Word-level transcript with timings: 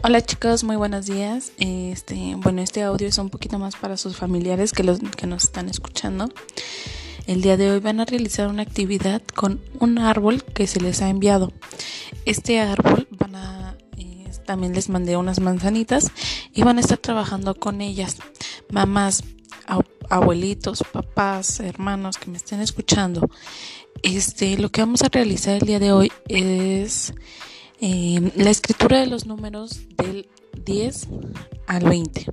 Hola 0.00 0.24
chicos, 0.24 0.62
muy 0.62 0.76
buenos 0.76 1.06
días. 1.06 1.50
Este, 1.58 2.36
bueno, 2.36 2.62
este 2.62 2.82
audio 2.82 3.08
es 3.08 3.18
un 3.18 3.30
poquito 3.30 3.58
más 3.58 3.74
para 3.74 3.96
sus 3.96 4.16
familiares 4.16 4.72
que 4.72 4.84
los 4.84 5.00
que 5.00 5.26
nos 5.26 5.42
están 5.42 5.68
escuchando. 5.68 6.28
El 7.26 7.42
día 7.42 7.56
de 7.56 7.72
hoy 7.72 7.80
van 7.80 7.98
a 7.98 8.04
realizar 8.04 8.46
una 8.46 8.62
actividad 8.62 9.20
con 9.34 9.60
un 9.80 9.98
árbol 9.98 10.44
que 10.44 10.68
se 10.68 10.80
les 10.80 11.02
ha 11.02 11.08
enviado. 11.08 11.52
Este 12.26 12.60
árbol 12.60 13.08
van 13.10 13.34
a 13.34 13.76
eh, 13.96 14.30
también 14.46 14.72
les 14.72 14.88
mandé 14.88 15.16
unas 15.16 15.40
manzanitas 15.40 16.12
y 16.54 16.62
van 16.62 16.78
a 16.78 16.80
estar 16.80 16.98
trabajando 16.98 17.56
con 17.56 17.80
ellas. 17.80 18.18
Mamás, 18.70 19.24
abuelitos, 20.08 20.84
papás, 20.92 21.58
hermanos 21.58 22.18
que 22.18 22.30
me 22.30 22.36
estén 22.36 22.60
escuchando. 22.60 23.28
Este, 24.02 24.56
lo 24.58 24.70
que 24.70 24.80
vamos 24.80 25.02
a 25.02 25.08
realizar 25.08 25.54
el 25.54 25.66
día 25.66 25.80
de 25.80 25.90
hoy 25.90 26.12
es 26.28 27.12
eh, 27.80 28.32
la 28.36 28.50
escritura 28.50 29.00
de 29.00 29.06
los 29.06 29.26
números 29.26 29.80
del 29.96 30.28
10 30.64 31.08
al 31.66 31.84
20. 31.84 32.26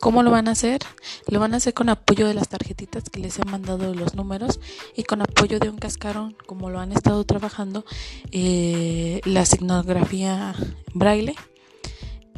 ¿Cómo 0.00 0.22
lo 0.22 0.30
van 0.30 0.48
a 0.48 0.52
hacer? 0.52 0.80
Lo 1.28 1.40
van 1.40 1.54
a 1.54 1.56
hacer 1.56 1.72
con 1.72 1.88
apoyo 1.88 2.26
de 2.26 2.34
las 2.34 2.48
tarjetitas 2.48 3.04
que 3.10 3.20
les 3.20 3.38
he 3.38 3.44
mandado 3.44 3.94
los 3.94 4.14
números 4.14 4.60
y 4.94 5.04
con 5.04 5.22
apoyo 5.22 5.58
de 5.58 5.70
un 5.70 5.78
cascarón, 5.78 6.36
como 6.46 6.68
lo 6.68 6.78
han 6.78 6.92
estado 6.92 7.24
trabajando, 7.24 7.84
eh, 8.30 9.20
la 9.24 9.46
signografía 9.46 10.54
braille. 10.92 11.34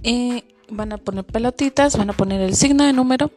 Eh, 0.03 0.45
van 0.71 0.93
a 0.93 0.99
poner 0.99 1.25
pelotitas, 1.25 1.97
van 1.97 2.11
a 2.11 2.13
poner 2.13 2.41
el 2.41 2.55
signo 2.55 2.85
de 2.85 2.93
número 2.93 3.33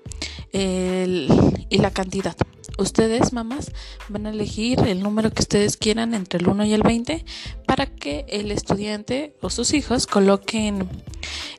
y 0.52 1.78
la 1.78 1.92
cantidad. 1.92 2.36
Ustedes, 2.78 3.34
mamás, 3.34 3.72
van 4.08 4.26
a 4.26 4.30
elegir 4.30 4.80
el 4.80 5.02
número 5.02 5.32
que 5.32 5.42
ustedes 5.42 5.78
quieran 5.78 6.14
entre 6.14 6.40
el 6.40 6.48
1 6.48 6.66
y 6.66 6.74
el 6.74 6.84
20 6.84 7.26
para 7.66 7.88
que 7.88 8.26
el 8.30 8.52
estudiante 8.52 9.36
o 9.42 9.50
sus 9.50 9.74
hijos 9.74 10.08
coloquen 10.08 10.88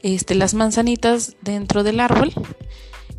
este, 0.02 0.34
las 0.34 0.54
manzanitas 0.54 1.36
dentro 1.42 1.82
del 1.82 2.00
árbol 2.00 2.32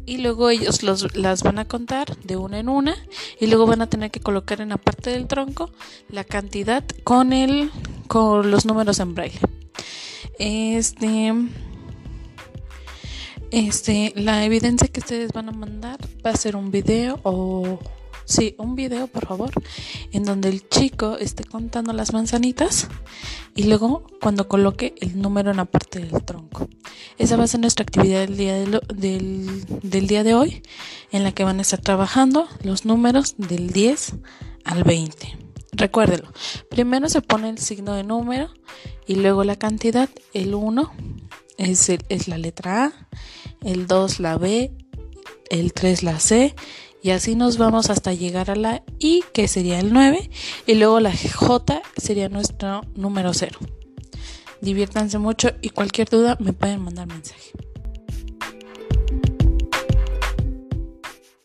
y 0.06 0.18
luego 0.18 0.50
ellos 0.50 0.84
los, 0.84 1.16
las 1.16 1.44
van 1.44 1.60
a 1.60 1.68
contar 1.68 2.18
de 2.18 2.36
una 2.36 2.60
en 2.60 2.70
una 2.70 2.96
y 3.40 3.48
luego 3.48 3.68
van 3.68 3.82
a 3.82 3.90
tener 3.90 4.12
que 4.12 4.20
colocar 4.20 4.62
en 4.62 4.70
la 4.70 4.78
parte 4.78 5.12
del 5.12 5.28
tronco 5.28 5.72
la 6.10 6.24
cantidad 6.24 6.84
con 7.04 7.34
el 7.34 7.72
con 8.08 8.52
los 8.52 8.66
números 8.66 9.00
en 9.00 9.16
braille. 9.16 9.40
Este 10.38 11.34
este, 13.52 14.14
la 14.16 14.44
evidencia 14.46 14.88
que 14.88 15.02
ustedes 15.02 15.32
van 15.34 15.50
a 15.50 15.52
mandar 15.52 16.00
va 16.26 16.32
a 16.32 16.36
ser 16.36 16.56
un 16.56 16.72
video 16.72 17.20
o 17.24 17.80
sí, 18.26 18.56
un 18.58 18.76
video, 18.76 19.08
por 19.08 19.28
favor, 19.28 19.52
en 20.12 20.24
donde 20.24 20.50
el 20.50 20.68
chico 20.70 21.18
esté 21.18 21.44
contando 21.44 21.94
las 21.94 22.14
manzanitas 22.14 22.88
y 23.56 23.64
luego 23.64 24.08
cuando 24.22 24.48
coloque 24.48 24.96
el 25.02 25.22
número 25.22 25.52
en 25.52 25.58
la 25.58 25.66
parte 25.66 26.00
del 26.00 26.24
tronco. 26.24 26.70
Esa 27.18 27.36
va 27.36 27.44
a 27.44 27.48
ser 27.48 27.60
nuestra 27.60 27.84
actividad 27.84 28.22
del 28.22 28.38
día 28.38 28.54
de, 28.54 28.82
del, 28.96 29.66
del 29.84 30.08
día 30.08 30.24
de 30.24 30.34
hoy, 30.34 30.64
en 31.12 31.24
la 31.24 31.34
que 31.34 31.44
van 31.44 31.60
a 31.60 31.62
estar 31.62 31.82
trabajando 31.82 32.48
los 32.64 32.86
números 32.86 33.36
del 33.38 33.72
10 33.72 34.16
al 34.64 34.84
20. 34.84 35.38
Recuérdelo, 35.74 36.32
primero 36.70 37.10
se 37.10 37.22
pone 37.22 37.50
el 37.50 37.58
signo 37.58 37.94
de 37.96 38.04
número 38.04 38.50
y 39.08 39.16
luego 39.16 39.44
la 39.44 39.56
cantidad, 39.58 40.10
el 40.34 40.54
1 40.56 40.92
es, 41.58 41.90
es 41.90 42.28
la 42.28 42.38
letra 42.38 42.86
A, 42.86 43.08
el 43.64 43.88
2 43.88 44.20
la 44.20 44.38
B, 44.38 44.72
el 45.50 45.74
3 45.74 46.04
la 46.04 46.20
C 46.20 46.56
y 47.04 47.12
así 47.12 47.36
nos 47.36 47.58
vamos 47.58 47.90
hasta 47.90 48.14
llegar 48.14 48.52
a 48.52 48.56
la 48.56 48.84
I 49.00 49.24
que 49.34 49.48
sería 49.48 49.80
el 49.80 49.92
9 49.92 50.30
y 50.68 50.76
luego 50.76 51.00
la 51.00 51.12
J 51.12 51.82
sería 51.98 52.30
nuestro 52.30 52.82
número 52.96 53.34
0. 53.34 53.58
Diviértanse 54.62 55.18
mucho 55.18 55.50
y 55.62 55.70
cualquier 55.70 56.10
duda 56.10 56.38
me 56.40 56.54
pueden 56.54 56.82
mandar 56.82 57.08
mensaje. 57.08 57.52